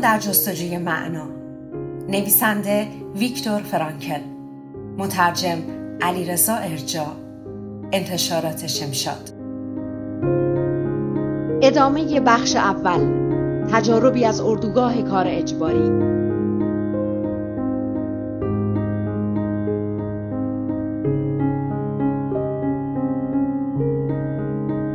در 0.00 0.18
جستجوی 0.18 0.78
معنا. 0.78 1.26
نویسنده 2.08 2.88
ویکتور 3.16 3.62
فرانکل. 3.62 4.20
مترجم 4.98 5.58
علیرضا 6.00 6.54
ارجا. 6.54 7.06
انتشارات 7.92 8.66
شمشاد. 8.66 9.30
ادامه 11.62 12.20
بخش 12.20 12.56
اول. 12.56 13.28
تجاربی 13.72 14.24
از 14.24 14.40
اردوگاه 14.40 15.02
کار 15.02 15.24
اجباری. 15.28 16.18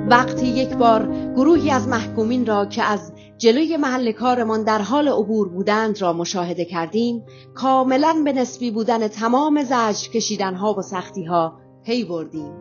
وقتی 0.09 0.47
یک 0.47 0.75
بار 0.75 1.07
گروهی 1.35 1.71
از 1.71 1.87
محکومین 1.87 2.45
را 2.45 2.65
که 2.65 2.83
از 2.83 3.11
جلوی 3.43 3.77
محل 3.77 4.11
کارمان 4.11 4.63
در 4.63 4.81
حال 4.81 5.07
عبور 5.07 5.49
بودند 5.49 6.01
را 6.01 6.13
مشاهده 6.13 6.65
کردیم 6.65 7.23
کاملا 7.55 8.21
به 8.25 8.33
نسبی 8.33 8.71
بودن 8.71 9.07
تمام 9.07 9.63
زجر 9.63 10.09
کشیدنها 10.09 10.73
و 10.73 10.81
سختیها 10.81 11.59
پی 11.85 12.03
بردیم. 12.03 12.53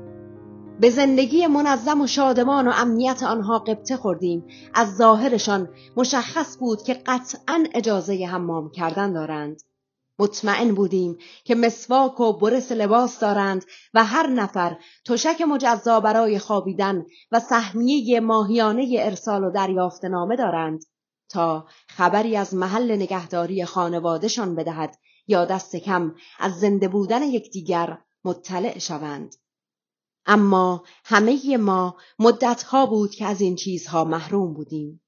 به 0.81 0.91
زندگی 0.91 1.47
منظم 1.47 2.01
و 2.01 2.07
شادمان 2.07 2.69
و 2.69 2.73
امنیت 2.75 3.23
آنها 3.23 3.59
قبطه 3.59 3.97
خوردیم. 3.97 4.45
از 4.75 4.97
ظاهرشان 4.97 5.69
مشخص 5.97 6.59
بود 6.59 6.83
که 6.83 6.95
قطعا 6.95 7.65
اجازه 7.75 8.27
حمام 8.27 8.71
کردن 8.71 9.13
دارند. 9.13 9.63
مطمئن 10.23 10.75
بودیم 10.75 11.19
که 11.45 11.55
مسواک 11.55 12.21
و 12.21 12.33
برس 12.33 12.73
لباس 12.73 13.19
دارند 13.19 13.65
و 13.95 14.05
هر 14.05 14.27
نفر 14.27 14.79
تشک 15.07 15.41
مجزا 15.41 16.01
برای 16.01 16.39
خوابیدن 16.39 17.07
و 17.33 17.41
سهمیه 17.41 18.21
ماهیانه 18.21 18.97
ارسال 18.99 19.45
و 19.45 19.51
دریافت 19.51 20.05
نامه 20.05 20.37
دارند 20.37 20.85
تا 21.29 21.67
خبری 21.89 22.37
از 22.37 22.55
محل 22.55 22.93
نگهداری 22.93 23.65
خانوادهشان 23.65 24.55
بدهد 24.55 24.99
یا 25.27 25.45
دست 25.45 25.77
کم 25.77 26.15
از 26.39 26.61
زنده 26.61 26.89
بودن 26.89 27.23
یکدیگر 27.23 27.99
مطلع 28.25 28.79
شوند 28.79 29.35
اما 30.27 30.85
همه 31.05 31.57
ما 31.57 31.97
مدتها 32.19 32.87
بود 32.87 33.11
که 33.11 33.27
از 33.27 33.41
این 33.41 33.57
چیزها 33.57 34.05
محروم 34.05 34.55
بودیم. 34.55 35.02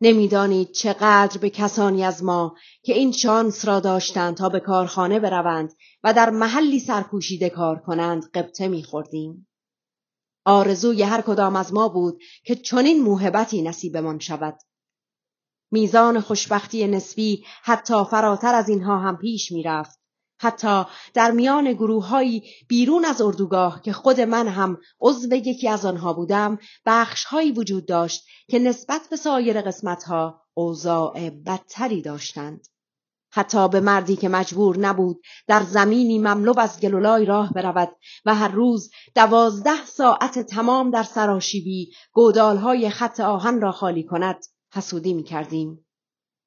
نمی‌دانید 0.00 0.72
چقدر 0.72 1.38
به 1.38 1.50
کسانی 1.50 2.04
از 2.04 2.24
ما 2.24 2.56
که 2.82 2.94
این 2.94 3.12
شانس 3.12 3.64
را 3.64 3.80
داشتند 3.80 4.36
تا 4.36 4.48
به 4.48 4.60
کارخانه 4.60 5.20
بروند 5.20 5.72
و 6.04 6.12
در 6.12 6.30
محلی 6.30 6.80
سرپوشیده 6.80 7.50
کار 7.50 7.78
کنند 7.80 8.30
قبطه 8.34 8.68
میخوردیم. 8.68 9.48
آرزوی 10.44 11.02
هر 11.02 11.20
کدام 11.20 11.56
از 11.56 11.72
ما 11.72 11.88
بود 11.88 12.22
که 12.44 12.54
چنین 12.54 13.02
موهبتی 13.02 13.62
نصیبمان 13.62 14.18
شود. 14.18 14.58
میزان 15.70 16.20
خوشبختی 16.20 16.86
نسبی 16.86 17.44
حتی 17.62 18.04
فراتر 18.10 18.54
از 18.54 18.68
اینها 18.68 18.98
هم 18.98 19.16
پیش 19.16 19.52
می‌رفت 19.52 19.99
حتی 20.42 20.84
در 21.14 21.30
میان 21.30 21.72
گروههایی 21.72 22.42
بیرون 22.68 23.04
از 23.04 23.20
اردوگاه 23.20 23.82
که 23.82 23.92
خود 23.92 24.20
من 24.20 24.48
هم 24.48 24.78
عضو 25.00 25.34
یکی 25.34 25.68
از 25.68 25.84
آنها 25.84 26.12
بودم 26.12 26.58
بخشهایی 26.86 27.52
وجود 27.52 27.86
داشت 27.86 28.26
که 28.48 28.58
نسبت 28.58 29.00
به 29.10 29.16
سایر 29.16 29.60
قسمتها 29.60 30.42
اوضاع 30.54 31.30
بدتری 31.30 32.02
داشتند 32.02 32.66
حتی 33.32 33.68
به 33.68 33.80
مردی 33.80 34.16
که 34.16 34.28
مجبور 34.28 34.78
نبود 34.78 35.20
در 35.46 35.62
زمینی 35.62 36.18
مملو 36.18 36.60
از 36.60 36.80
گلولای 36.80 37.24
راه 37.24 37.52
برود 37.52 37.96
و 38.24 38.34
هر 38.34 38.48
روز 38.48 38.90
دوازده 39.14 39.84
ساعت 39.86 40.38
تمام 40.38 40.90
در 40.90 41.02
سراشیبی 41.02 41.92
گودالهای 42.12 42.90
خط 42.90 43.20
آهن 43.20 43.60
را 43.60 43.72
خالی 43.72 44.02
کند 44.02 44.44
حسودی 44.74 45.14
می 45.14 45.22
کردیم. 45.22 45.86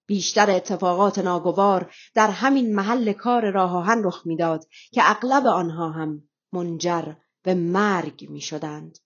بیشتر 0.05 0.51
اتفاقات 0.51 1.19
ناگوار 1.19 1.93
در 2.15 2.27
همین 2.27 2.75
محل 2.75 3.13
کار 3.13 3.51
راه 3.51 3.77
آهن 3.77 4.03
رخ 4.03 4.21
می‌داد 4.25 4.65
که 4.91 5.01
اغلب 5.05 5.47
آنها 5.47 5.89
هم 5.89 6.23
منجر 6.53 7.13
به 7.43 7.53
مرگ 7.53 8.29
می 8.29 8.41
شدند. 8.41 8.97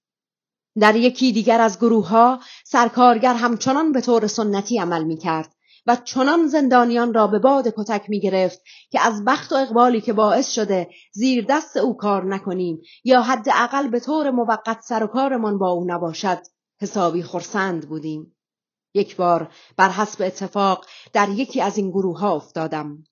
در 0.79 0.95
یکی 0.95 1.31
دیگر 1.31 1.61
از 1.61 1.79
گروه 1.79 2.07
ها 2.07 2.39
سرکارگر 2.65 3.33
همچنان 3.33 3.91
به 3.91 4.01
طور 4.01 4.27
سنتی 4.27 4.79
عمل 4.79 5.03
می 5.03 5.17
کرد 5.17 5.53
و 5.87 5.95
چنان 5.95 6.47
زندانیان 6.47 7.13
را 7.13 7.27
به 7.27 7.39
باد 7.39 7.67
کتک 7.67 8.09
می 8.09 8.19
گرفت 8.19 8.61
که 8.91 9.01
از 9.01 9.25
بخت 9.25 9.51
و 9.51 9.55
اقبالی 9.55 10.01
که 10.01 10.13
باعث 10.13 10.49
شده 10.49 10.89
زیر 11.11 11.45
دست 11.49 11.77
او 11.77 11.97
کار 11.97 12.25
نکنیم 12.25 12.81
یا 13.03 13.21
حداقل 13.21 13.87
به 13.87 13.99
طور 13.99 14.31
موقت 14.31 14.81
سر 14.81 15.03
و 15.03 15.07
کارمان 15.07 15.57
با 15.57 15.69
او 15.69 15.85
نباشد 15.87 16.39
حسابی 16.81 17.23
خرسند 17.23 17.89
بودیم. 17.89 18.36
یک 18.97 19.15
بار 19.15 19.51
بر 19.77 19.89
حسب 19.89 20.21
اتفاق 20.21 20.85
در 21.13 21.29
یکی 21.29 21.61
از 21.61 21.77
این 21.77 21.89
گروه 21.89 22.19
ها 22.19 22.35
افتادم. 22.35 23.03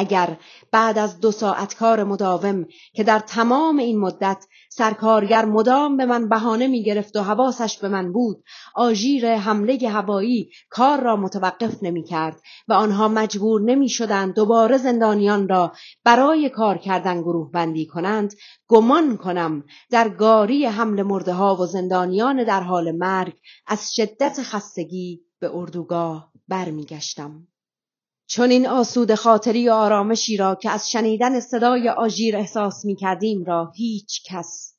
اگر 0.00 0.36
بعد 0.72 0.98
از 0.98 1.20
دو 1.20 1.32
ساعت 1.32 1.74
کار 1.74 2.04
مداوم 2.04 2.66
که 2.92 3.04
در 3.04 3.18
تمام 3.18 3.78
این 3.78 3.98
مدت 3.98 4.46
سرکارگر 4.70 5.44
مدام 5.44 5.96
به 5.96 6.06
من 6.06 6.28
بهانه 6.28 6.66
می 6.66 6.82
گرفت 6.82 7.16
و 7.16 7.22
حواسش 7.22 7.78
به 7.78 7.88
من 7.88 8.12
بود 8.12 8.44
آژیر 8.74 9.34
حمله 9.34 9.88
هوایی 9.88 10.50
کار 10.70 11.00
را 11.00 11.16
متوقف 11.16 11.82
نمی 11.82 12.04
کرد 12.04 12.40
و 12.68 12.72
آنها 12.72 13.08
مجبور 13.08 13.60
نمی 13.60 13.88
شدند 13.88 14.34
دوباره 14.34 14.78
زندانیان 14.78 15.48
را 15.48 15.72
برای 16.04 16.48
کار 16.48 16.78
کردن 16.78 17.20
گروه 17.20 17.50
بندی 17.50 17.86
کنند 17.86 18.34
گمان 18.68 19.16
کنم 19.16 19.64
در 19.90 20.08
گاری 20.08 20.66
حمل 20.66 21.02
مرده 21.02 21.32
ها 21.32 21.56
و 21.56 21.66
زندانیان 21.66 22.44
در 22.44 22.60
حال 22.60 22.92
مرگ 22.92 23.34
از 23.66 23.94
شدت 23.94 24.42
خستگی 24.42 25.20
به 25.40 25.50
اردوگاه 25.56 26.32
برمیگشتم. 26.48 27.49
چون 28.30 28.50
این 28.50 28.66
آسود 28.66 29.14
خاطری 29.14 29.68
و 29.68 29.72
آرامشی 29.72 30.36
را 30.36 30.54
که 30.54 30.70
از 30.70 30.90
شنیدن 30.90 31.40
صدای 31.40 31.88
آژیر 31.88 32.36
احساس 32.36 32.84
می 32.84 32.96
کردیم 32.96 33.44
را 33.44 33.72
هیچ 33.74 34.22
کس 34.24 34.74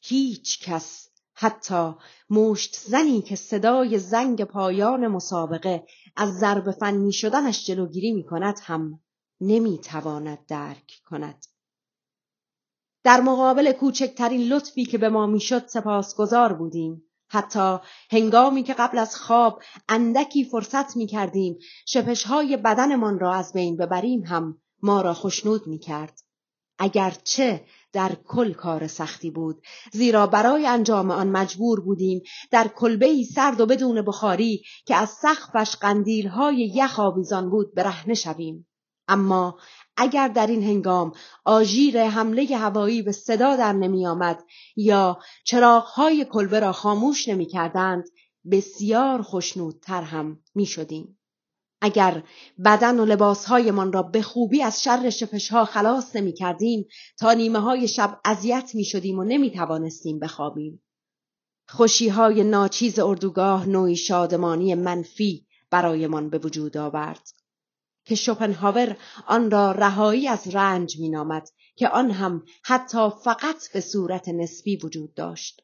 هیچ 0.00 0.64
کس 0.64 1.08
حتی 1.34 1.94
مشت 2.30 2.76
زنی 2.76 3.22
که 3.22 3.36
صدای 3.36 3.98
زنگ 3.98 4.44
پایان 4.44 5.08
مسابقه 5.08 5.86
از 6.16 6.38
ضرب 6.38 6.70
فنی 6.70 7.12
شدنش 7.12 7.66
جلوگیری 7.66 8.12
می 8.12 8.24
کند 8.24 8.58
هم 8.62 9.00
نمی 9.40 9.78
تواند 9.78 10.46
درک 10.46 10.92
کند. 11.04 11.46
در 13.04 13.20
مقابل 13.20 13.72
کوچکترین 13.72 14.52
لطفی 14.52 14.84
که 14.84 14.98
به 14.98 15.08
ما 15.08 15.26
می‌شد 15.26 15.66
سپاسگزار 15.66 16.52
بودیم 16.52 17.07
حتی 17.28 17.78
هنگامی 18.10 18.62
که 18.62 18.74
قبل 18.74 18.98
از 18.98 19.16
خواب 19.16 19.62
اندکی 19.88 20.44
فرصت 20.44 20.96
می 20.96 21.06
کردیم 21.06 21.58
شپشهای 21.86 22.56
بدنمان 22.56 23.18
را 23.18 23.34
از 23.34 23.52
بین 23.52 23.76
ببریم 23.76 24.24
هم 24.24 24.58
ما 24.82 25.00
را 25.00 25.14
خشنود 25.14 25.66
می 25.66 25.78
کرد. 25.78 26.20
اگرچه 26.78 27.64
در 27.92 28.16
کل 28.26 28.52
کار 28.52 28.86
سختی 28.86 29.30
بود 29.30 29.62
زیرا 29.92 30.26
برای 30.26 30.66
انجام 30.66 31.10
آن 31.10 31.28
مجبور 31.28 31.80
بودیم 31.80 32.22
در 32.50 32.68
کلبه 32.68 33.24
سرد 33.34 33.60
و 33.60 33.66
بدون 33.66 34.02
بخاری 34.02 34.62
که 34.86 34.96
از 34.96 35.10
سقفش 35.10 35.76
قندیلهای 35.76 36.72
یخ 36.74 37.00
آویزان 37.00 37.50
بود 37.50 37.74
برهنه 37.74 38.14
شویم 38.14 38.66
اما 39.08 39.58
اگر 40.00 40.28
در 40.28 40.46
این 40.46 40.62
هنگام 40.62 41.12
آژیر 41.44 42.04
حمله 42.04 42.56
هوایی 42.56 43.02
به 43.02 43.12
صدا 43.12 43.56
در 43.56 43.72
نمی 43.72 44.06
آمد 44.06 44.44
یا 44.76 45.18
چراغهای 45.44 46.24
کلبه 46.24 46.60
را 46.60 46.72
خاموش 46.72 47.28
نمی 47.28 47.46
کردند 47.46 48.04
بسیار 48.50 49.22
خوشنودتر 49.22 50.02
هم 50.02 50.40
می 50.54 50.66
شدیم. 50.66 51.18
اگر 51.80 52.22
بدن 52.64 53.00
و 53.00 53.04
لباسهایمان 53.04 53.92
را 53.92 54.02
به 54.02 54.22
خوبی 54.22 54.62
از 54.62 54.82
شر 54.82 55.10
شپشها 55.10 55.64
خلاص 55.64 56.16
نمی 56.16 56.32
کردیم 56.32 56.86
تا 57.18 57.32
نیمه 57.32 57.58
های 57.58 57.88
شب 57.88 58.20
اذیت 58.24 58.70
می 58.74 58.84
شدیم 58.84 59.18
و 59.18 59.24
نمی 59.24 59.50
توانستیم 59.50 60.18
بخوابیم. 60.18 60.82
خوشی 61.68 62.08
های 62.08 62.44
ناچیز 62.44 62.98
اردوگاه 62.98 63.68
نوعی 63.68 63.96
شادمانی 63.96 64.74
منفی 64.74 65.46
برایمان 65.70 66.30
به 66.30 66.38
وجود 66.38 66.76
آورد 66.76 67.28
که 68.08 68.14
شوپنهاور 68.14 68.96
آن 69.26 69.50
را 69.50 69.72
رهایی 69.72 70.28
از 70.28 70.54
رنج 70.54 71.00
مینامد 71.00 71.48
که 71.76 71.88
آن 71.88 72.10
هم 72.10 72.42
حتی 72.64 73.10
فقط 73.24 73.72
به 73.72 73.80
صورت 73.80 74.28
نسبی 74.28 74.76
وجود 74.76 75.14
داشت 75.14 75.62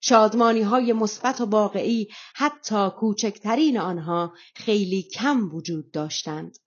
شادمانی 0.00 0.62
های 0.62 0.92
مثبت 0.92 1.40
و 1.40 1.44
واقعی 1.44 2.08
حتی 2.34 2.90
کوچکترین 2.90 3.78
آنها 3.78 4.32
خیلی 4.54 5.02
کم 5.02 5.54
وجود 5.54 5.90
داشتند 5.90 6.58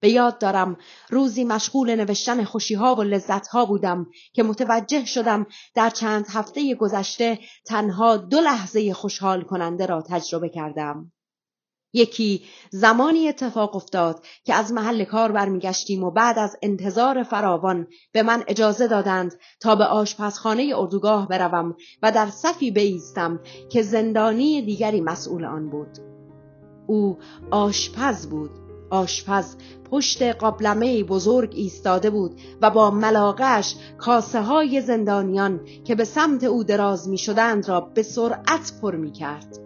به 0.00 0.10
یاد 0.10 0.38
دارم 0.38 0.76
روزی 1.10 1.44
مشغول 1.44 1.94
نوشتن 1.94 2.44
خوشیها 2.44 2.94
و 2.94 3.02
لذتها 3.02 3.66
بودم 3.66 4.06
که 4.32 4.42
متوجه 4.42 5.04
شدم 5.04 5.46
در 5.74 5.90
چند 5.90 6.26
هفته 6.28 6.74
گذشته 6.74 7.38
تنها 7.66 8.16
دو 8.16 8.40
لحظه 8.40 8.94
خوشحال 8.94 9.42
کننده 9.42 9.86
را 9.86 10.02
تجربه 10.02 10.48
کردم. 10.48 11.12
یکی 11.94 12.42
زمانی 12.70 13.28
اتفاق 13.28 13.76
افتاد 13.76 14.22
که 14.44 14.54
از 14.54 14.72
محل 14.72 15.04
کار 15.04 15.32
برمیگشتیم 15.32 16.04
و 16.04 16.10
بعد 16.10 16.38
از 16.38 16.56
انتظار 16.62 17.22
فراوان 17.22 17.86
به 18.12 18.22
من 18.22 18.44
اجازه 18.48 18.86
دادند 18.86 19.34
تا 19.60 19.74
به 19.74 19.84
آشپزخانه 19.84 20.72
اردوگاه 20.76 21.28
بروم 21.28 21.76
و 22.02 22.12
در 22.12 22.30
صفی 22.30 22.70
بایستم 22.70 23.40
که 23.70 23.82
زندانی 23.82 24.62
دیگری 24.62 25.00
مسئول 25.00 25.44
آن 25.44 25.70
بود. 25.70 25.98
او 26.86 27.18
آشپز 27.50 28.26
بود 28.26 28.50
آشپز 28.90 29.56
پشت 29.90 30.22
قابلمه 30.22 31.04
بزرگ 31.04 31.52
ایستاده 31.54 32.10
بود 32.10 32.40
و 32.62 32.70
با 32.70 32.90
ملاقش 32.90 33.76
کاسه 33.98 34.42
های 34.42 34.80
زندانیان 34.80 35.60
که 35.84 35.94
به 35.94 36.04
سمت 36.04 36.44
او 36.44 36.64
دراز 36.64 37.08
می 37.08 37.18
شدند 37.18 37.68
را 37.68 37.80
به 37.80 38.02
سرعت 38.02 38.72
پر 38.82 38.94
می 38.96 39.12
کرد. 39.12 39.63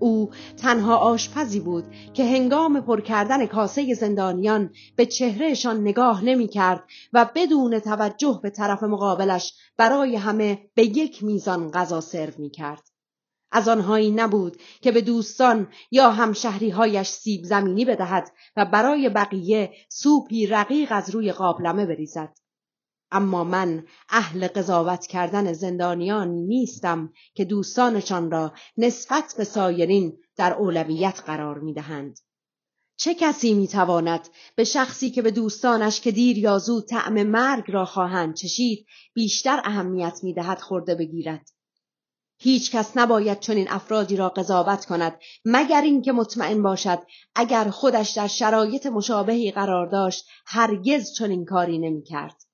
او 0.00 0.30
تنها 0.56 0.96
آشپزی 0.96 1.60
بود 1.60 1.84
که 2.14 2.24
هنگام 2.24 2.80
پر 2.80 3.00
کردن 3.00 3.46
کاسه 3.46 3.94
زندانیان 3.94 4.70
به 4.96 5.06
چهرهشان 5.06 5.80
نگاه 5.80 6.24
نمی 6.24 6.48
کرد 6.48 6.84
و 7.12 7.30
بدون 7.34 7.78
توجه 7.78 8.40
به 8.42 8.50
طرف 8.50 8.82
مقابلش 8.82 9.54
برای 9.76 10.16
همه 10.16 10.58
به 10.74 10.84
یک 10.84 11.24
میزان 11.24 11.70
غذا 11.70 12.00
سرو 12.00 12.32
می 12.38 12.50
کرد. 12.50 12.82
از 13.52 13.68
آنهایی 13.68 14.10
نبود 14.10 14.56
که 14.80 14.92
به 14.92 15.00
دوستان 15.00 15.68
یا 15.90 16.10
همشهریهایش 16.10 17.08
سیب 17.08 17.44
زمینی 17.44 17.84
بدهد 17.84 18.28
و 18.56 18.64
برای 18.64 19.08
بقیه 19.08 19.72
سوپی 19.88 20.46
رقیق 20.46 20.88
از 20.92 21.10
روی 21.10 21.32
قابلمه 21.32 21.86
بریزد. 21.86 22.34
اما 23.12 23.44
من 23.44 23.86
اهل 24.08 24.48
قضاوت 24.48 25.06
کردن 25.06 25.52
زندانیانی 25.52 26.42
نیستم 26.42 27.12
که 27.34 27.44
دوستانشان 27.44 28.30
را 28.30 28.52
نسبت 28.76 29.34
به 29.38 29.44
سایرین 29.44 30.18
در 30.36 30.52
اولویت 30.52 31.22
قرار 31.26 31.58
می 31.58 31.74
دهند. 31.74 32.18
چه 32.96 33.14
کسی 33.14 33.54
می 33.54 33.68
تواند 33.68 34.28
به 34.56 34.64
شخصی 34.64 35.10
که 35.10 35.22
به 35.22 35.30
دوستانش 35.30 36.00
که 36.00 36.10
دیر 36.10 36.38
یا 36.38 36.58
زود 36.58 36.86
طعم 36.86 37.22
مرگ 37.22 37.64
را 37.70 37.84
خواهند 37.84 38.34
چشید 38.34 38.86
بیشتر 39.14 39.60
اهمیت 39.64 40.20
می 40.22 40.34
دهد 40.34 40.60
خورده 40.60 40.94
بگیرد؟ 40.94 41.50
هیچ 42.38 42.70
کس 42.70 42.96
نباید 42.96 43.40
چنین 43.40 43.66
افرادی 43.70 44.16
را 44.16 44.28
قضاوت 44.28 44.84
کند 44.84 45.18
مگر 45.44 45.80
اینکه 45.80 46.12
مطمئن 46.12 46.62
باشد 46.62 46.98
اگر 47.34 47.70
خودش 47.70 48.10
در 48.10 48.26
شرایط 48.26 48.86
مشابهی 48.86 49.50
قرار 49.50 49.86
داشت 49.86 50.26
هرگز 50.46 51.12
چنین 51.12 51.44
کاری 51.44 51.78
نمی‌کرد. 51.78 52.49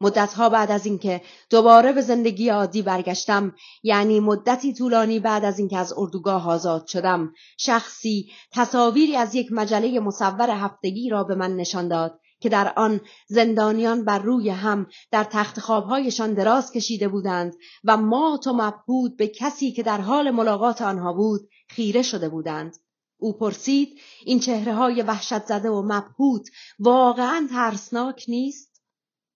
مدتها 0.00 0.48
بعد 0.48 0.70
از 0.70 0.86
اینکه 0.86 1.22
دوباره 1.50 1.92
به 1.92 2.00
زندگی 2.00 2.48
عادی 2.48 2.82
برگشتم 2.82 3.54
یعنی 3.82 4.20
مدتی 4.20 4.72
طولانی 4.72 5.20
بعد 5.20 5.44
از 5.44 5.58
اینکه 5.58 5.78
از 5.78 5.94
اردوگاه 5.96 6.48
آزاد 6.48 6.86
شدم 6.86 7.32
شخصی 7.58 8.30
تصاویری 8.52 9.16
از 9.16 9.34
یک 9.34 9.52
مجله 9.52 10.00
مصور 10.00 10.50
هفتگی 10.50 11.08
را 11.08 11.24
به 11.24 11.34
من 11.34 11.56
نشان 11.56 11.88
داد 11.88 12.20
که 12.40 12.48
در 12.48 12.72
آن 12.76 13.00
زندانیان 13.28 14.04
بر 14.04 14.18
روی 14.18 14.48
هم 14.48 14.86
در 15.10 15.24
تخت 15.24 15.60
خوابهایشان 15.60 16.34
دراز 16.34 16.72
کشیده 16.72 17.08
بودند 17.08 17.54
و 17.84 17.96
مات 17.96 18.46
و 18.46 18.52
مبهود 18.52 19.16
به 19.16 19.28
کسی 19.28 19.72
که 19.72 19.82
در 19.82 20.00
حال 20.00 20.30
ملاقات 20.30 20.82
آنها 20.82 21.12
بود 21.12 21.48
خیره 21.68 22.02
شده 22.02 22.28
بودند. 22.28 22.76
او 23.18 23.38
پرسید 23.38 24.00
این 24.24 24.40
چهره 24.40 24.74
های 24.74 25.02
وحشت 25.02 25.44
زده 25.44 25.70
و 25.70 25.82
مبهود 25.82 26.48
واقعا 26.78 27.48
ترسناک 27.50 28.24
نیست؟ 28.28 28.65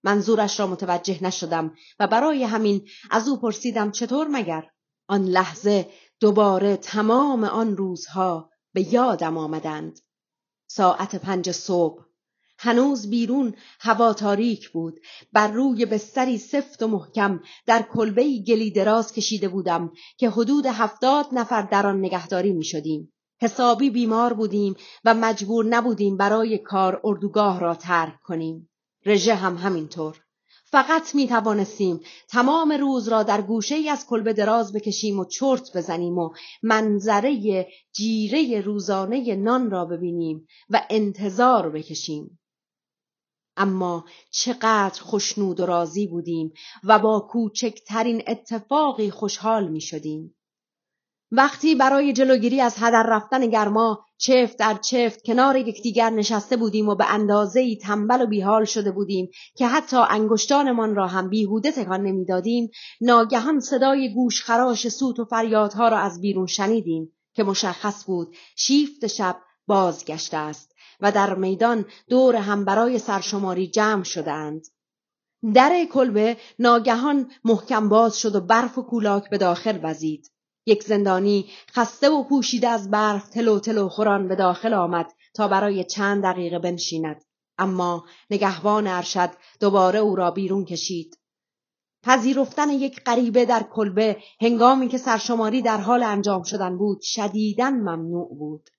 منظورش 0.05 0.61
را 0.61 0.67
متوجه 0.67 1.25
نشدم 1.25 1.75
و 1.99 2.07
برای 2.07 2.45
همین 2.45 2.89
از 3.11 3.29
او 3.29 3.41
پرسیدم 3.41 3.91
چطور 3.91 4.29
مگر 4.29 4.71
آن 5.09 5.25
لحظه 5.25 5.91
دوباره 6.21 6.77
تمام 6.77 7.45
آن 7.45 7.77
روزها 7.77 8.51
به 8.73 8.95
یادم 8.95 9.39
آمدند 9.39 10.01
ساعت 10.67 11.17
پنج 11.17 11.51
صبح 11.51 12.05
هنوز 12.63 13.11
بیرون 13.11 13.55
هوا 13.81 14.13
تاریک 14.13 14.71
بود 14.71 15.01
بر 15.33 15.49
روی 15.49 15.87
بستری 15.87 16.39
سفت 16.39 16.83
و 16.83 16.89
محکم 16.89 17.41
در 17.67 17.83
کلبه 17.83 18.39
گلی 18.39 18.71
دراز 18.71 19.13
کشیده 19.13 19.49
بودم 19.49 19.93
که 20.17 20.31
حدود 20.31 20.67
هفتاد 20.67 21.27
نفر 21.33 21.63
در 21.63 21.87
آن 21.87 21.99
نگهداری 21.99 22.53
می 22.53 22.65
شدیم. 22.65 23.13
حسابی 23.41 23.91
بیمار 23.91 24.33
بودیم 24.33 24.75
و 25.05 25.15
مجبور 25.15 25.67
نبودیم 25.67 26.17
برای 26.17 26.59
کار 26.59 27.01
اردوگاه 27.05 27.61
را 27.61 27.75
ترک 27.75 28.21
کنیم. 28.23 28.70
رژه 29.07 29.35
هم 29.35 29.57
همینطور. 29.57 30.21
فقط 30.65 31.15
می 31.15 31.29
توانستیم 31.29 32.01
تمام 32.29 32.73
روز 32.73 33.09
را 33.09 33.23
در 33.23 33.43
گوشه 33.43 33.75
ای 33.75 33.89
از 33.89 34.07
کلبه 34.07 34.33
دراز 34.33 34.73
بکشیم 34.73 35.19
و 35.19 35.25
چرت 35.25 35.77
بزنیم 35.77 36.19
و 36.19 36.31
منظره 36.63 37.67
جیره 37.93 38.61
روزانه 38.61 39.35
نان 39.35 39.71
را 39.71 39.85
ببینیم 39.85 40.47
و 40.71 40.87
انتظار 40.91 41.71
بکشیم. 41.71 42.39
اما 43.57 44.05
چقدر 44.31 45.03
خوشنود 45.03 45.61
و 45.61 45.67
راضی 45.67 46.07
بودیم 46.07 46.53
و 46.85 46.99
با 46.99 47.21
کوچکترین 47.21 48.23
اتفاقی 48.27 49.11
خوشحال 49.11 49.69
می 49.69 49.81
شدیم. 49.81 50.35
وقتی 51.33 51.75
برای 51.75 52.13
جلوگیری 52.13 52.61
از 52.61 52.75
هدر 52.79 53.07
رفتن 53.09 53.47
گرما 53.47 54.05
چفت 54.19 54.59
در 54.59 54.75
چفت 54.75 55.23
کنار 55.23 55.57
یکدیگر 55.57 56.11
نشسته 56.11 56.57
بودیم 56.57 56.89
و 56.89 56.95
به 56.95 57.13
اندازه 57.13 57.77
تنبل 57.77 58.23
و 58.23 58.27
بیحال 58.27 58.65
شده 58.65 58.91
بودیم 58.91 59.29
که 59.57 59.67
حتی 59.67 59.97
انگشتانمان 59.97 60.95
را 60.95 61.07
هم 61.07 61.29
بیهوده 61.29 61.73
تکان 61.73 62.03
نمی‌دادیم 62.03 62.71
ناگهان 63.01 63.61
صدای 63.61 64.15
گوشخراش 64.15 64.89
سوت 64.89 65.19
و 65.19 65.25
فریادها 65.25 65.89
را 65.89 65.99
از 65.99 66.21
بیرون 66.21 66.47
شنیدیم 66.47 67.13
که 67.35 67.45
مشخص 67.45 68.05
بود 68.07 68.37
شیفت 68.57 69.07
شب 69.07 69.37
بازگشته 69.67 70.37
است 70.37 70.75
و 71.01 71.13
در 71.13 71.35
میدان 71.35 71.85
دور 72.09 72.37
هم 72.37 72.65
برای 72.65 72.99
سرشماری 72.99 73.69
جمع 73.69 74.03
شدند. 74.03 74.63
در 75.55 75.85
کلبه 75.93 76.37
ناگهان 76.59 77.31
محکم 77.45 77.89
باز 77.89 78.19
شد 78.19 78.35
و 78.35 78.41
برف 78.41 78.79
و 78.79 78.83
کولاک 78.83 79.31
به 79.31 79.39
داخل 79.39 79.79
وزید. 79.83 80.31
یک 80.67 80.83
زندانی 80.83 81.51
خسته 81.71 82.11
و 82.11 82.25
پوشیده 82.25 82.69
از 82.69 82.91
برف 82.91 83.29
تلو 83.29 83.61
تلو 83.61 83.89
خوران 83.89 84.29
به 84.29 84.37
داخل 84.37 84.75
آمد 84.75 85.13
تا 85.35 85.49
برای 85.49 85.85
چند 85.85 86.23
دقیقه 86.23 86.59
بنشیند. 86.59 87.25
اما 87.59 88.05
نگهبان 88.31 88.87
ارشد 88.87 89.31
دوباره 89.61 89.99
او 89.99 90.17
را 90.17 90.31
بیرون 90.31 90.65
کشید. 90.65 91.19
پذیرفتن 92.03 92.71
یک 92.71 93.05
غریبه 93.05 93.45
در 93.45 93.63
کلبه 93.63 94.17
هنگامی 94.41 94.89
که 94.89 94.99
سرشماری 94.99 95.63
در 95.63 95.79
حال 95.79 96.03
انجام 96.03 96.43
شدن 96.43 96.79
بود 96.79 97.01
شدیداً 97.03 97.71
ممنوع 97.71 98.29
بود. 98.39 98.71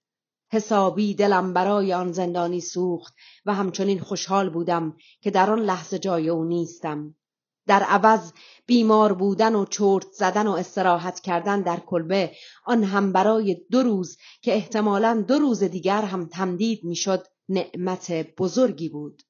حسابی 0.52 1.14
دلم 1.14 1.54
برای 1.54 1.94
آن 1.94 2.12
زندانی 2.12 2.62
سوخت 2.62 3.14
و 3.46 3.54
همچنین 3.54 4.00
خوشحال 4.00 4.50
بودم 4.50 4.98
که 5.22 5.32
در 5.32 5.50
آن 5.50 5.60
لحظه 5.60 6.00
جای 6.00 6.30
او 6.30 6.44
نیستم 6.44 7.16
در 7.72 7.84
عوض 7.84 8.32
بیمار 8.66 9.14
بودن 9.14 9.56
و 9.56 9.66
چرت 9.66 10.12
زدن 10.12 10.48
و 10.48 10.52
استراحت 10.52 11.20
کردن 11.20 11.62
در 11.62 11.80
کلبه 11.80 12.32
آن 12.66 12.84
هم 12.84 13.12
برای 13.12 13.66
دو 13.72 13.84
روز 13.84 14.18
که 14.42 14.54
احتمالا 14.56 15.24
دو 15.28 15.40
روز 15.40 15.64
دیگر 15.64 16.02
هم 16.02 16.26
تمدید 16.26 16.84
می‌شد 16.84 17.28
نعمت 17.50 18.12
بزرگی 18.38 18.90
بود. 18.90 19.24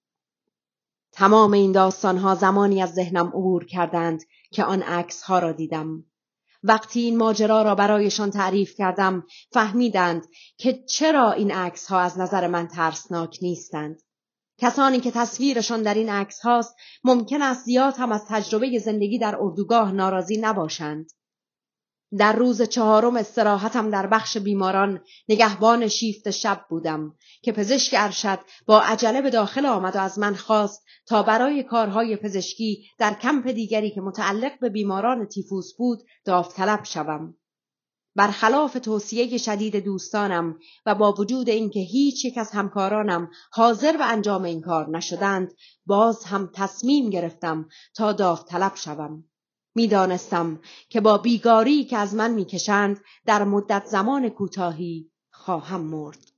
تمام 1.12 1.52
این 1.52 1.72
داستانها 1.72 2.36
زمانی 2.36 2.82
از 2.82 2.94
ذهنم 2.94 3.28
عبور 3.28 3.66
کردند 3.66 4.24
که 4.52 4.64
آن 4.64 4.82
عکس 4.82 5.22
ها 5.22 5.40
را 5.40 5.52
دیدم. 5.52 6.06
وقتی 6.64 7.00
این 7.00 7.18
ماجرا 7.18 7.62
را 7.62 7.76
برایشان 7.76 8.32
تعریف 8.32 8.76
کردم 8.76 9.24
فهمیدند 9.52 10.28
که 10.58 10.84
چرا 10.90 11.32
این 11.32 11.52
عکس 11.52 11.88
ها 11.88 12.00
از 12.00 12.20
نظر 12.20 12.48
من 12.48 12.68
ترسناک 12.68 13.40
نیستند. 13.42 14.02
کسانی 14.62 15.00
که 15.00 15.12
تصویرشان 15.12 15.82
در 15.82 15.94
این 15.94 16.10
عکس 16.10 16.40
هاست 16.40 16.76
ممکن 17.04 17.42
است 17.42 17.66
زیاد 17.66 17.94
هم 17.98 18.12
از 18.12 18.26
تجربه 18.28 18.80
زندگی 18.80 19.20
در 19.20 19.36
اردوگاه 19.40 19.92
ناراضی 19.92 20.38
نباشند. 20.38 21.12
در 22.18 22.34
روز 22.34 22.62
چهارم 22.62 23.16
استراحتم 23.16 23.90
در 23.90 24.08
بخش 24.08 24.38
بیماران 24.38 25.02
نگهبان 25.30 25.88
شیفت 25.88 26.30
شب 26.30 26.66
بودم 26.70 27.16
که 27.42 27.52
پزشک 27.52 27.96
ارشد 27.98 28.40
با 28.66 28.82
عجله 28.82 29.22
به 29.22 29.30
داخل 29.30 29.66
آمد 29.66 29.96
و 29.96 30.00
از 30.00 30.20
من 30.20 30.36
خواست 30.36 30.84
تا 31.06 31.24
برای 31.24 31.64
کارهای 31.64 32.16
پزشکی 32.16 32.86
در 32.98 33.14
کمپ 33.14 33.48
دیگری 33.48 33.92
که 33.92 34.02
متعلق 34.02 34.60
به 34.60 34.70
بیماران 34.70 35.26
تیفوس 35.26 35.74
بود 35.78 36.04
داوطلب 36.26 36.84
شوم. 36.84 37.36
برخلاف 38.16 38.74
توصیه 38.74 39.38
شدید 39.38 39.76
دوستانم 39.76 40.60
و 40.86 40.96
با 40.96 41.12
وجود 41.12 41.50
اینکه 41.50 41.80
هیچ 41.80 42.26
یک 42.26 42.38
از 42.38 42.52
همکارانم 42.52 43.32
حاضر 43.52 43.98
به 43.98 44.06
انجام 44.06 44.44
این 44.44 44.62
کار 44.62 44.90
نشدند 44.90 45.54
باز 45.86 46.24
هم 46.24 46.50
تصمیم 46.54 47.10
گرفتم 47.10 47.70
تا 47.96 48.14
داوطلب 48.14 48.76
شوم. 48.76 49.24
می‌دانستم 49.76 50.60
که 50.90 51.02
با 51.02 51.18
بیگاری 51.18 51.84
که 51.84 51.98
از 51.98 52.16
من 52.16 52.34
می‌کشند 52.34 53.04
در 53.26 53.44
مدت 53.44 53.86
زمان 53.86 54.30
کوتاهی 54.30 55.12
خواهم 55.32 55.82
مرد. 55.82 56.32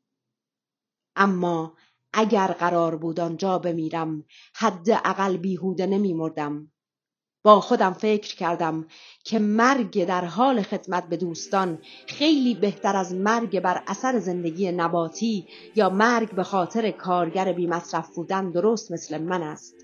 اما 1.16 1.78
اگر 2.14 2.48
قرار 2.48 2.96
بود 2.96 3.20
آنجا 3.20 3.60
بمیرم 3.60 4.26
حد 4.56 4.90
اقل 4.90 5.38
بیهوده 5.38 5.86
نمیمردم. 5.86 6.73
با 7.44 7.62
خودم 7.62 7.94
فکر 7.94 8.36
کردم 8.36 8.86
که 9.24 9.40
مرگ 9.40 10.06
در 10.06 10.26
حال 10.26 10.62
خدمت 10.62 11.10
به 11.10 11.18
دوستان 11.18 11.80
خیلی 12.08 12.56
بهتر 12.56 12.96
از 12.96 13.14
مرگ 13.14 13.60
بر 13.60 13.84
اثر 13.88 14.20
زندگی 14.20 14.72
نباتی 14.72 15.48
یا 15.76 15.90
مرگ 15.90 16.32
به 16.32 16.44
خاطر 16.44 16.92
کارگر 16.92 17.52
بیمصرف 17.52 18.16
بودن 18.16 18.52
درست 18.52 18.92
مثل 18.92 19.18
من 19.18 19.44
است. 19.44 19.76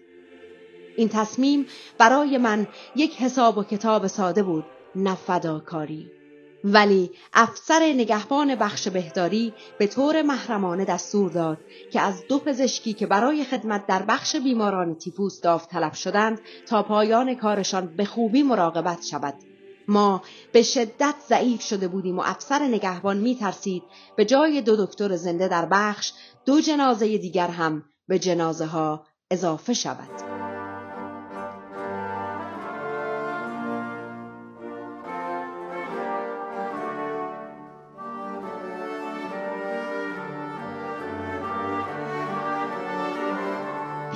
این 0.97 1.09
تصمیم 1.09 1.65
برای 1.97 2.37
من 2.37 2.67
یک 2.95 3.15
حساب 3.21 3.57
و 3.57 3.63
کتاب 3.63 4.07
ساده 4.07 4.43
بود 4.43 4.65
نه 4.95 5.15
فداکاری. 5.15 6.18
ولی 6.63 7.11
افسر 7.33 7.93
نگهبان 7.95 8.55
بخش 8.55 8.87
بهداری 8.87 9.53
به 9.77 9.87
طور 9.87 10.21
محرمانه 10.21 10.85
دستور 10.85 11.31
داد 11.31 11.57
که 11.91 12.01
از 12.01 12.27
دو 12.27 12.39
پزشکی 12.39 12.93
که 12.93 13.07
برای 13.07 13.43
خدمت 13.43 13.87
در 13.87 14.01
بخش 14.01 14.35
بیماران 14.35 14.95
تیفوس 14.95 15.41
داوطلب 15.41 15.93
شدند 15.93 16.39
تا 16.67 16.83
پایان 16.83 17.35
کارشان 17.35 17.95
به 17.95 18.05
خوبی 18.05 18.43
مراقبت 18.43 19.05
شود 19.05 19.33
ما 19.87 20.23
به 20.51 20.63
شدت 20.63 21.15
ضعیف 21.29 21.61
شده 21.61 21.87
بودیم 21.87 22.19
و 22.19 22.21
افسر 22.25 22.59
نگهبان 22.59 23.17
می 23.17 23.35
ترسید 23.35 23.83
به 24.17 24.25
جای 24.25 24.61
دو 24.61 24.85
دکتر 24.85 25.15
زنده 25.15 25.47
در 25.47 25.65
بخش 25.65 26.13
دو 26.45 26.61
جنازه 26.61 27.17
دیگر 27.17 27.47
هم 27.47 27.83
به 28.07 28.19
جنازه 28.19 28.65
ها 28.65 29.05
اضافه 29.31 29.73
شود. 29.73 30.68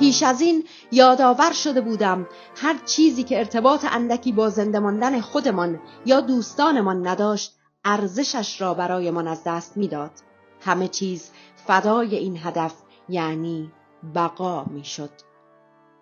پیش 0.03 0.23
از 0.23 0.41
این 0.41 0.63
یادآور 0.91 1.53
شده 1.53 1.81
بودم 1.81 2.27
هر 2.55 2.75
چیزی 2.85 3.23
که 3.23 3.37
ارتباط 3.37 3.85
اندکی 3.91 4.31
با 4.31 4.49
زنده 4.49 4.79
ماندن 4.79 5.21
خودمان 5.21 5.79
یا 6.05 6.21
دوستانمان 6.21 7.07
نداشت 7.07 7.55
ارزشش 7.85 8.61
را 8.61 8.73
برایمان 8.73 9.27
از 9.27 9.43
دست 9.43 9.77
می‌داد 9.77 10.11
همه 10.61 10.87
چیز 10.87 11.31
فدای 11.67 12.15
این 12.15 12.37
هدف 12.43 12.73
یعنی 13.09 13.71
بقا 14.15 14.65
می‌شد 14.65 15.09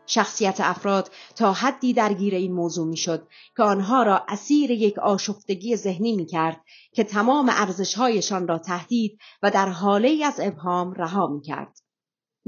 شخصیت 0.05 0.61
افراد 0.61 1.11
تا 1.35 1.53
حدی 1.53 1.93
درگیر 1.93 2.35
این 2.35 2.53
موضوع 2.53 2.87
می‌شد 2.87 3.27
که 3.57 3.63
آنها 3.63 4.03
را 4.03 4.25
اسیر 4.27 4.71
یک 4.71 4.99
آشفتگی 4.99 5.75
ذهنی 5.75 6.15
می 6.15 6.25
کرد 6.25 6.61
که 6.93 7.03
تمام 7.03 7.49
ارزشهایشان 7.49 8.47
را 8.47 8.57
تهدید 8.57 9.19
و 9.43 9.51
در 9.51 9.69
حاله 9.69 10.25
از 10.25 10.39
ابهام 10.39 10.93
رها 10.93 11.27
می 11.27 11.41
کرد. 11.41 11.80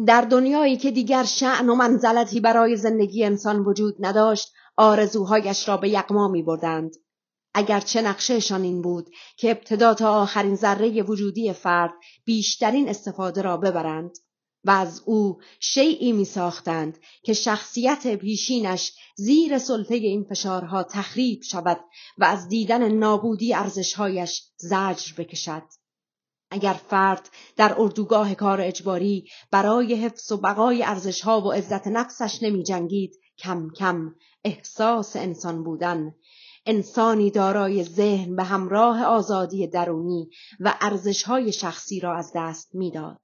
در 0.07 0.21
دنیایی 0.21 0.77
که 0.77 0.91
دیگر 0.91 1.23
شعن 1.23 1.69
و 1.69 1.75
منزلتی 1.75 2.39
برای 2.39 2.75
زندگی 2.75 3.23
انسان 3.23 3.59
وجود 3.59 3.95
نداشت 3.99 4.51
آرزوهایش 4.77 5.67
را 5.69 5.77
به 5.77 5.89
یقما 5.89 6.27
می 6.27 6.43
بردند. 6.43 6.95
چه 7.85 8.01
نقشهشان 8.01 8.63
این 8.63 8.81
بود 8.81 9.09
که 9.37 9.51
ابتدا 9.51 9.93
تا 9.93 10.21
آخرین 10.21 10.55
ذره 10.55 11.03
وجودی 11.03 11.53
فرد 11.53 11.93
بیشترین 12.25 12.89
استفاده 12.89 13.41
را 13.41 13.57
ببرند 13.57 14.17
و 14.63 14.71
از 14.71 15.01
او 15.05 15.37
شیعی 15.59 16.11
می 16.11 16.25
ساختند 16.25 16.97
که 17.23 17.33
شخصیت 17.33 18.15
پیشینش 18.15 18.93
زیر 19.15 19.57
سلطه 19.57 19.95
این 19.95 20.23
فشارها 20.23 20.83
تخریب 20.83 21.41
شود 21.41 21.79
و 22.17 22.23
از 22.23 22.47
دیدن 22.47 22.91
نابودی 22.91 23.53
ارزشهایش 23.53 24.43
زجر 24.57 25.13
بکشد. 25.17 25.63
اگر 26.53 26.73
فرد 26.73 27.29
در 27.55 27.75
اردوگاه 27.77 28.35
کار 28.35 28.61
اجباری 28.61 29.27
برای 29.51 29.95
حفظ 29.95 30.31
و 30.31 30.37
بقای 30.37 30.83
ارزشها 30.83 31.41
و 31.41 31.51
عزت 31.51 31.87
نفسش 31.87 32.43
نمی 32.43 32.63
جنگید 32.63 33.19
کم 33.37 33.69
کم 33.69 34.15
احساس 34.43 35.15
انسان 35.15 35.63
بودن. 35.63 36.15
انسانی 36.65 37.31
دارای 37.31 37.83
ذهن 37.83 38.35
به 38.35 38.43
همراه 38.43 39.03
آزادی 39.03 39.67
درونی 39.67 40.29
و 40.59 40.75
ارزشهای 40.81 41.51
شخصی 41.51 41.99
را 41.99 42.17
از 42.17 42.31
دست 42.35 42.75
می‌داد 42.75 43.21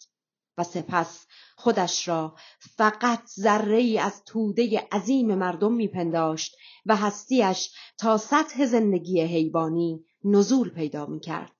و 0.57 0.63
سپس 0.63 1.25
خودش 1.55 2.07
را 2.07 2.35
فقط 2.59 3.25
ذره 3.39 3.99
از 3.99 4.23
توده 4.25 4.87
عظیم 4.91 5.35
مردم 5.35 5.73
میپنداشت 5.73 6.55
و 6.85 6.95
هستیش 6.95 7.71
تا 7.97 8.17
سطح 8.17 8.65
زندگی 8.65 9.21
حیوانی 9.21 10.05
نزول 10.23 10.69
پیدا 10.69 11.05
می‌کرد. 11.05 11.58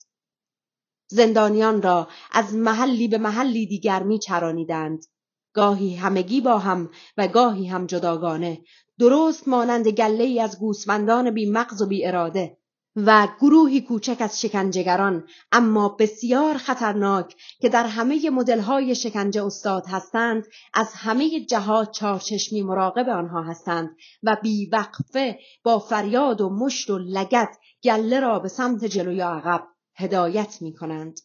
زندانیان 1.11 1.81
را 1.81 2.07
از 2.31 2.53
محلی 2.53 3.07
به 3.07 3.17
محلی 3.17 3.65
دیگر 3.65 4.03
میچرانیدند. 4.03 5.05
گاهی 5.53 5.95
همگی 5.95 6.41
با 6.41 6.57
هم 6.57 6.89
و 7.17 7.27
گاهی 7.27 7.67
هم 7.67 7.85
جداگانه. 7.85 8.61
درست 8.99 9.47
مانند 9.47 9.87
گله 9.87 10.23
ای 10.23 10.39
از 10.39 10.59
گوسفندان 10.59 11.31
بی 11.31 11.51
مغز 11.51 11.81
و 11.81 11.85
بی 11.85 12.05
اراده 12.05 12.57
و 12.95 13.27
گروهی 13.41 13.81
کوچک 13.81 14.17
از 14.19 14.41
شکنجهگران. 14.41 15.27
اما 15.51 15.89
بسیار 15.89 16.57
خطرناک 16.57 17.35
که 17.61 17.69
در 17.69 17.85
همه 17.85 18.29
مدل‌های 18.29 18.95
شکنجه 18.95 19.45
استاد 19.45 19.83
هستند 19.87 20.47
از 20.73 20.93
همه 20.93 21.45
جهات 21.45 21.91
چارچشمی 21.91 22.61
مراقب 22.61 23.09
آنها 23.09 23.43
هستند 23.43 23.95
و 24.23 24.37
بیوقفه 24.41 25.39
با 25.63 25.79
فریاد 25.79 26.41
و 26.41 26.49
مشت 26.49 26.89
و 26.89 26.97
لگت 26.97 27.57
گله 27.83 28.19
را 28.19 28.39
به 28.39 28.47
سمت 28.47 28.85
جلو 28.85 29.11
یا 29.11 29.29
عقب. 29.29 29.67
هدایت 29.99 30.61
می 30.61 30.73
کنند 30.73 31.19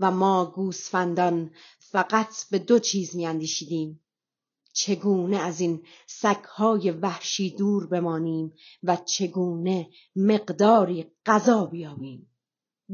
و 0.00 0.10
ما 0.10 0.52
گوسفندان 0.56 1.50
فقط 1.78 2.34
به 2.50 2.58
دو 2.58 2.78
چیز 2.78 3.16
می 3.16 3.26
اندیشیدیم 3.26 4.00
چگونه 4.72 5.36
از 5.36 5.60
این 5.60 5.86
سگهای 6.06 6.90
وحشی 6.90 7.56
دور 7.56 7.86
بمانیم 7.86 8.54
و 8.82 8.96
چگونه 8.96 9.90
مقداری 10.16 11.06
غذا 11.26 11.66
بیابیم؟ 11.66 12.30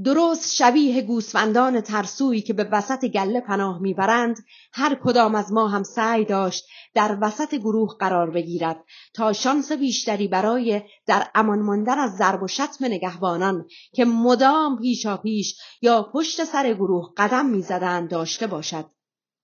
درست 0.02 0.54
شبیه 0.54 1.02
گوسفندان 1.02 1.80
ترسویی 1.80 2.42
که 2.42 2.52
به 2.52 2.64
وسط 2.64 3.04
گله 3.04 3.40
پناه 3.40 3.78
می‌برند 3.78 4.44
هر 4.72 4.94
کدام 5.04 5.34
از 5.34 5.52
ما 5.52 5.68
هم 5.68 5.82
سعی 5.82 6.24
داشت 6.24 6.64
در 6.94 7.18
وسط 7.20 7.54
گروه 7.54 7.96
قرار 7.98 8.30
بگیرد 8.30 8.84
تا 9.14 9.32
شانس 9.32 9.72
بیشتری 9.72 10.28
برای 10.28 10.82
در 11.06 11.26
امان 11.34 11.58
ماندن 11.58 11.98
از 11.98 12.16
ضرب 12.16 12.42
و 12.42 12.48
شتم 12.48 12.84
نگهبانان 12.84 13.66
که 13.92 14.04
مدام 14.04 14.78
پیشا 14.78 15.16
پیش 15.16 15.58
یا 15.82 16.02
پشت 16.02 16.44
سر 16.44 16.74
گروه 16.74 17.12
قدم 17.16 17.46
می‌زدند 17.46 18.10
داشته 18.10 18.46
باشد. 18.46 18.90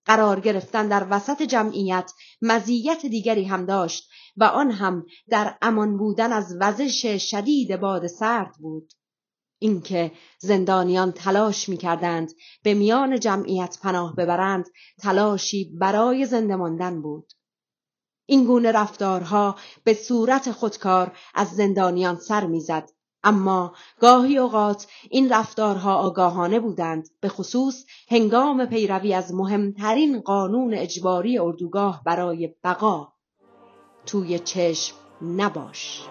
قرار 0.05 0.39
گرفتن 0.39 0.87
در 0.87 1.07
وسط 1.09 1.41
جمعیت 1.41 2.11
مزیت 2.41 3.05
دیگری 3.05 3.43
هم 3.43 3.65
داشت 3.65 4.09
و 4.37 4.43
آن 4.43 4.71
هم 4.71 5.05
در 5.29 5.57
امان 5.61 5.97
بودن 5.97 6.31
از 6.31 6.57
وزش 6.59 7.05
شدید 7.05 7.75
باد 7.75 8.07
سرد 8.07 8.55
بود. 8.59 8.93
اینکه 9.63 10.11
زندانیان 10.39 11.11
تلاش 11.11 11.69
می‌کردند 11.69 12.31
به 12.63 12.73
میان 12.73 13.19
جمعیت 13.19 13.77
پناه 13.81 14.15
ببرند 14.15 14.65
تلاشی 15.01 15.71
برای 15.79 16.25
زنده 16.25 16.55
ماندن 16.55 17.01
بود. 17.01 17.31
این 18.25 18.45
گونه 18.45 18.71
رفتارها 18.71 19.55
به 19.83 19.93
صورت 19.93 20.51
خودکار 20.51 21.11
از 21.35 21.47
زندانیان 21.47 22.15
سر 22.15 22.45
می‌زد. 22.47 22.89
اما 23.23 23.75
گاهی 23.99 24.37
اوقات 24.37 24.87
این 25.09 25.29
رفتارها 25.29 25.95
آگاهانه 25.95 26.59
بودند 26.59 27.09
به 27.19 27.29
خصوص 27.29 27.85
هنگام 28.09 28.65
پیروی 28.65 29.13
از 29.13 29.33
مهمترین 29.33 30.21
قانون 30.21 30.73
اجباری 30.73 31.39
اردوگاه 31.39 32.01
برای 32.05 32.55
بقا. 32.63 33.13
توی 34.05 34.39
چشم 34.39 34.95
نباش. 35.21 36.07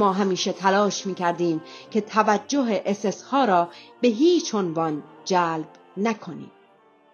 ما 0.00 0.12
همیشه 0.12 0.52
تلاش 0.52 1.06
می 1.06 1.14
کردیم 1.14 1.60
که 1.90 2.00
توجه 2.00 2.82
اسس 2.86 3.22
ها 3.22 3.44
را 3.44 3.68
به 4.00 4.08
هیچ 4.08 4.54
عنوان 4.54 5.02
جلب 5.24 5.68
نکنیم. 5.96 6.50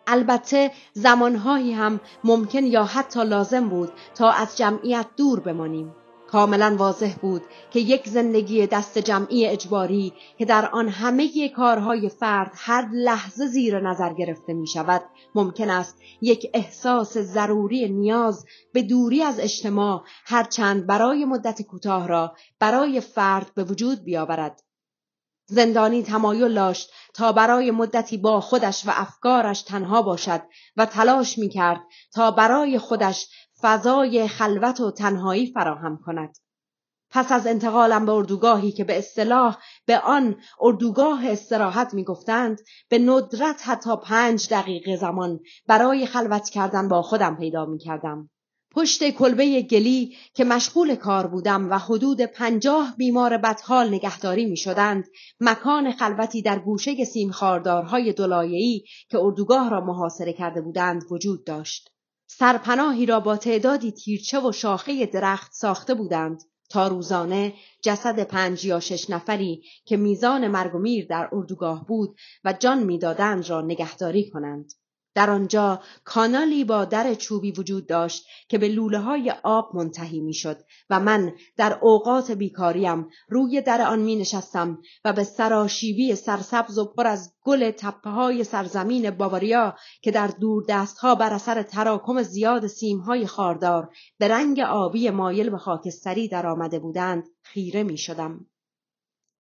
البته 0.07 0.71
زمانهایی 0.93 1.73
هم 1.73 2.01
ممکن 2.25 2.65
یا 2.65 2.85
حتی 2.85 3.25
لازم 3.25 3.69
بود 3.69 3.93
تا 4.15 4.31
از 4.31 4.57
جمعیت 4.57 5.07
دور 5.17 5.41
بمانیم 5.41 5.95
کاملا 6.31 6.77
واضح 6.79 7.15
بود 7.15 7.43
که 7.71 7.81
یک 7.81 8.09
زندگی 8.09 8.67
دست 8.67 8.99
جمعی 8.99 9.47
اجباری 9.47 10.13
که 10.39 10.45
در 10.45 10.71
آن 10.71 10.89
همه 10.89 11.49
کارهای 11.49 12.09
فرد 12.09 12.53
هر 12.55 12.89
لحظه 12.93 13.47
زیر 13.47 13.81
نظر 13.81 14.15
گرفته 14.15 14.53
می 14.53 14.67
شود 14.67 15.03
ممکن 15.35 15.71
است 15.71 15.97
یک 16.21 16.51
احساس 16.55 17.19
ضروری 17.19 17.89
نیاز 17.89 18.45
به 18.73 18.83
دوری 18.83 19.23
از 19.23 19.41
اجتماع 19.41 20.05
هرچند 20.25 20.87
برای 20.87 21.25
مدت 21.25 21.63
کوتاه 21.63 22.09
را 22.09 22.35
برای 22.59 23.01
فرد 23.01 23.55
به 23.55 23.65
وجود 23.65 24.05
بیاورد. 24.05 24.63
زندانی 25.49 26.03
تمایل 26.03 26.55
داشت 26.55 26.91
تا 27.15 27.33
برای 27.33 27.71
مدتی 27.71 28.17
با 28.17 28.41
خودش 28.41 28.87
و 28.87 28.91
افکارش 28.95 29.63
تنها 29.63 30.03
باشد 30.03 30.43
و 30.77 30.87
تلاش 30.87 31.39
می 31.39 31.49
کرد 31.49 31.81
تا 32.15 32.31
برای 32.31 32.79
خودش 32.79 33.29
فضای 33.63 34.29
خلوت 34.29 34.81
و 34.81 34.91
تنهایی 34.91 35.47
فراهم 35.47 35.99
کند. 36.05 36.37
پس 37.11 37.33
از 37.33 37.47
انتقالم 37.47 38.07
به 38.07 38.13
اردوگاهی 38.13 38.73
که 38.73 38.85
به 38.85 38.99
اصطلاح 38.99 39.59
به 39.87 39.99
آن 39.99 40.37
اردوگاه 40.61 41.31
استراحت 41.31 41.95
می 41.95 42.05
گفتند 42.05 42.61
به 42.89 42.99
ندرت 42.99 43.61
حتی 43.65 43.97
پنج 43.97 44.49
دقیقه 44.49 44.97
زمان 44.97 45.41
برای 45.67 46.07
خلوت 46.07 46.49
کردن 46.49 46.89
با 46.89 47.03
خودم 47.03 47.37
پیدا 47.37 47.67
می 47.67 47.79
کردم. 47.79 48.31
پشت 48.77 49.11
کلبه 49.11 49.63
گلی 49.63 50.17
که 50.35 50.45
مشغول 50.45 50.95
کار 50.95 51.27
بودم 51.27 51.71
و 51.71 51.79
حدود 51.79 52.21
پنجاه 52.21 52.95
بیمار 52.97 53.37
بدحال 53.37 53.89
نگهداری 53.95 54.47
می 54.47 54.57
شدند 54.57 55.05
مکان 55.41 55.93
خلوتی 55.93 56.43
در 56.43 56.59
گوشه 56.59 57.05
سیمخاردارهای 57.05 58.13
دلایهی 58.13 58.85
که 59.09 59.19
اردوگاه 59.19 59.71
را 59.71 59.81
محاصره 59.81 60.33
کرده 60.33 60.61
بودند 60.61 61.03
وجود 61.11 61.45
داشت. 61.45 61.96
سرپناهی 62.27 63.07
را 63.07 63.21
با 63.21 63.37
تعدادی 63.37 63.93
تیرچه 63.93 64.41
و 64.41 64.53
شاخه 64.53 65.07
درخت 65.07 65.53
ساخته 65.53 65.95
بودند 65.95 66.43
تا 66.71 66.89
روزانه 66.89 67.55
جسد 67.83 68.21
پنج 68.21 68.65
یا 68.65 68.81
شش 68.81 69.11
نفری 69.11 69.63
که 69.85 69.97
میزان 69.97 70.49
مرگ 70.49 70.75
و 70.75 70.79
میر 70.79 71.07
در 71.07 71.29
اردوگاه 71.33 71.87
بود 71.87 72.17
و 72.45 72.53
جان 72.53 72.83
می‌دادند 72.83 73.51
را 73.51 73.61
نگهداری 73.61 74.31
کنند. 74.31 74.73
در 75.17 75.31
آنجا 75.31 75.81
کانالی 76.05 76.65
با 76.65 76.85
در 76.85 77.15
چوبی 77.15 77.53
وجود 77.53 77.87
داشت 77.87 78.27
که 78.49 78.59
به 78.59 78.69
لوله 78.69 78.99
های 78.99 79.35
آب 79.43 79.77
منتهی 79.77 80.21
می 80.21 80.35
شد 80.35 80.59
و 80.91 81.01
من 81.01 81.33
در 81.57 81.79
اوقات 81.83 82.31
بیکاریم 82.31 83.09
روی 83.29 83.61
در 83.61 83.81
آن 83.81 83.99
می 83.99 84.17
نشستم 84.17 84.79
و 85.05 85.13
به 85.13 85.25
سراشیبی 85.25 86.15
سرسبز 86.15 86.79
و 86.79 86.85
پر 86.85 87.07
از 87.07 87.35
گل 87.43 87.71
تپه 87.71 88.11
های 88.11 88.45
سرزمین 88.45 89.11
باواریا 89.11 89.77
که 90.03 90.11
در 90.11 90.27
دور 90.27 90.65
دست 90.69 90.99
ها 90.99 91.15
بر 91.15 91.33
اثر 91.33 91.63
تراکم 91.63 92.23
زیاد 92.23 92.67
سیم 92.67 92.99
های 92.99 93.27
خاردار 93.27 93.89
به 94.19 94.29
رنگ 94.29 94.61
آبی 94.61 95.11
مایل 95.11 95.51
به 95.51 95.59
خاکستری 95.59 96.29
در 96.29 96.47
آمده 96.47 96.79
بودند 96.79 97.25
خیره 97.43 97.83
می 97.83 97.99
شدم. 97.99 98.47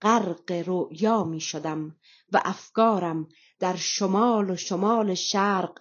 غرق 0.02 0.52
رؤیا 0.66 1.24
می 1.24 1.40
شدم 1.40 1.96
و 2.32 2.40
افکارم 2.44 3.28
در 3.58 3.76
شمال 3.76 4.50
و 4.50 4.56
شمال 4.56 5.14
شرق 5.14 5.78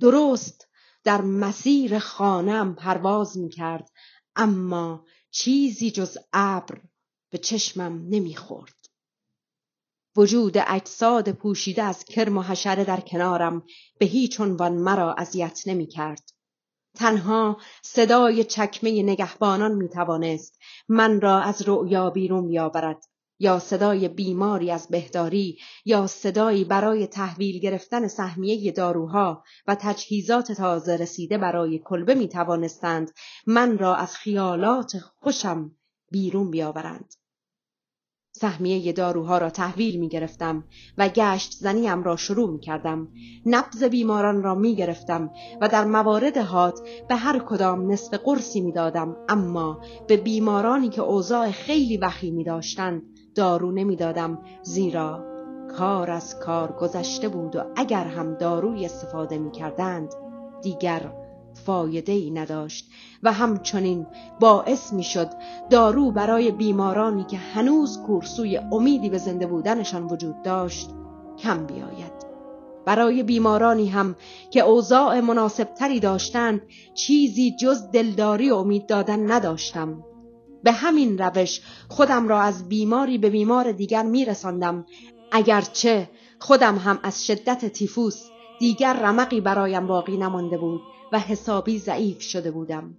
درست 0.00 0.68
در 1.04 1.20
مسیر 1.20 1.98
خانم 1.98 2.74
پرواز 2.74 3.38
می 3.38 3.48
کرد 3.48 3.90
اما 4.36 5.06
چیزی 5.30 5.90
جز 5.90 6.18
ابر 6.32 6.82
به 7.30 7.38
چشمم 7.38 8.06
نمی‌خورد. 8.08 8.74
وجود 10.16 10.58
اجساد 10.66 11.32
پوشیده 11.32 11.82
از 11.82 12.04
کرم 12.04 12.38
و 12.38 12.42
حشره 12.42 12.84
در 12.84 13.00
کنارم 13.00 13.62
به 13.98 14.06
هیچ 14.06 14.40
عنوان 14.40 14.72
مرا 14.72 15.14
اذیت 15.14 15.62
نمی 15.66 15.86
کرد. 15.86 16.30
تنها 16.96 17.60
صدای 17.82 18.44
چکمه 18.44 19.02
نگهبانان 19.02 19.72
می 19.74 19.88
توانست 19.88 20.58
من 20.88 21.20
را 21.20 21.40
از 21.40 21.68
رؤیا 21.68 22.10
بیرون 22.10 22.48
بیاورد 22.48 23.04
یا 23.44 23.58
صدای 23.58 24.08
بیماری 24.08 24.70
از 24.70 24.88
بهداری 24.88 25.58
یا 25.84 26.06
صدایی 26.06 26.64
برای 26.64 27.06
تحویل 27.06 27.58
گرفتن 27.58 28.08
سهمیه 28.08 28.72
داروها 28.72 29.42
و 29.66 29.76
تجهیزات 29.80 30.52
تازه 30.52 30.96
رسیده 30.96 31.38
برای 31.38 31.80
کلبه 31.84 32.14
می 32.14 32.28
توانستند 32.28 33.10
من 33.46 33.78
را 33.78 33.94
از 33.96 34.16
خیالات 34.16 34.92
خوشم 35.20 35.70
بیرون 36.10 36.50
بیاورند. 36.50 37.14
سهمیه 38.32 38.92
داروها 38.92 39.38
را 39.38 39.50
تحویل 39.50 40.00
می 40.00 40.08
گرفتم 40.08 40.64
و 40.98 41.08
گشت 41.08 41.52
زنیم 41.52 42.02
را 42.02 42.16
شروع 42.16 42.50
می 42.50 42.60
کردم. 42.60 43.08
نبز 43.46 43.84
بیماران 43.84 44.42
را 44.42 44.54
می 44.54 44.76
گرفتم 44.76 45.30
و 45.60 45.68
در 45.68 45.84
موارد 45.84 46.36
هات 46.36 46.80
به 47.08 47.14
هر 47.14 47.38
کدام 47.38 47.92
نصف 47.92 48.14
قرصی 48.14 48.60
می 48.60 48.72
دادم 48.72 49.16
اما 49.28 49.80
به 50.08 50.16
بیمارانی 50.16 50.88
که 50.88 51.02
اوضاع 51.02 51.50
خیلی 51.50 51.96
وخیمی 51.96 52.44
داشتند 52.44 53.13
دارو 53.34 53.72
نمی‌دادم. 53.72 54.38
زیرا 54.62 55.24
کار 55.78 56.10
از 56.10 56.38
کار 56.38 56.72
گذشته 56.72 57.28
بود 57.28 57.56
و 57.56 57.60
اگر 57.76 58.04
هم 58.04 58.34
داروی 58.34 58.84
استفاده 58.84 59.38
می 59.38 59.50
کردند 59.50 60.08
دیگر 60.62 61.12
فایده 61.66 62.12
ای 62.12 62.30
نداشت 62.30 62.90
و 63.22 63.32
همچنین 63.32 64.06
باعث 64.40 64.92
می 64.92 65.02
شد 65.02 65.28
دارو 65.70 66.10
برای 66.10 66.50
بیمارانی 66.50 67.24
که 67.24 67.36
هنوز 67.36 68.02
کورسوی 68.06 68.56
امیدی 68.56 69.10
به 69.10 69.18
زنده 69.18 69.46
بودنشان 69.46 70.06
وجود 70.06 70.42
داشت 70.42 70.90
کم 71.38 71.66
بیاید. 71.66 72.12
برای 72.84 73.22
بیمارانی 73.22 73.88
هم 73.88 74.16
که 74.50 74.60
اوضاع 74.60 75.20
مناسبتری 75.20 76.00
داشتند 76.00 76.60
چیزی 76.94 77.56
جز 77.56 77.90
دلداری 77.90 78.50
و 78.50 78.54
امید 78.54 78.86
دادن 78.86 79.30
نداشتم. 79.30 80.04
به 80.64 80.72
همین 80.72 81.18
روش 81.18 81.60
خودم 81.88 82.28
را 82.28 82.40
از 82.40 82.68
بیماری 82.68 83.18
به 83.18 83.30
بیمار 83.30 83.72
دیگر 83.72 84.02
میرساندم. 84.02 84.86
اگرچه 85.32 86.10
خودم 86.38 86.78
هم 86.78 86.98
از 87.02 87.26
شدت 87.26 87.64
تیفوس 87.64 88.24
دیگر 88.60 88.92
رمقی 88.92 89.40
برایم 89.40 89.86
باقی 89.86 90.16
نمانده 90.16 90.58
بود 90.58 90.80
و 91.12 91.18
حسابی 91.18 91.78
ضعیف 91.78 92.22
شده 92.22 92.50
بودم. 92.50 92.94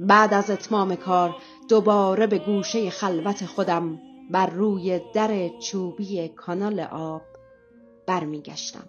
بعد 0.00 0.34
از 0.34 0.50
اتمام 0.50 0.94
کار 0.96 1.36
دوباره 1.68 2.26
به 2.26 2.38
گوشه 2.38 2.90
خلوت 2.90 3.46
خودم 3.46 3.98
بر 4.30 4.46
روی 4.46 5.00
در 5.14 5.48
چوبی 5.48 6.28
کانال 6.28 6.80
آب 6.80 7.22
برمیگشتم. 8.06 8.88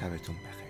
شبتون 0.00 0.36
بخیر. 0.36 0.69